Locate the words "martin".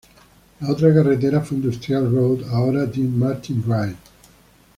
3.19-3.61